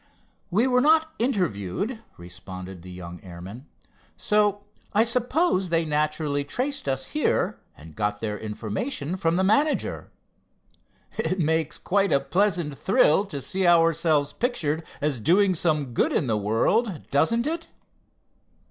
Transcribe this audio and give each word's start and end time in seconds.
"We 0.49 0.65
were 0.65 0.81
not 0.81 1.11
interviewed," 1.19 1.99
responded 2.17 2.81
the 2.81 2.89
young 2.89 3.21
airman, 3.23 3.67
"so 4.17 4.63
I 4.95 5.03
suppose 5.03 5.69
they 5.69 5.85
naturally 5.85 6.43
traced 6.43 6.89
us 6.89 7.09
here, 7.09 7.59
and 7.77 7.95
got 7.95 8.19
their 8.19 8.35
information 8.35 9.15
from 9.15 9.35
the 9.35 9.43
manager. 9.43 10.09
It 11.19 11.39
makes 11.39 11.77
quite 11.77 12.11
a 12.11 12.19
pleasant 12.19 12.79
thrill, 12.79 13.25
to 13.25 13.43
see 13.43 13.67
ourselves 13.67 14.33
pictured 14.33 14.83
as 15.01 15.19
doing 15.19 15.53
some 15.53 15.93
good 15.93 16.11
in 16.13 16.25
the 16.25 16.35
world; 16.35 17.03
doesn't 17.11 17.45
it?" 17.45 17.67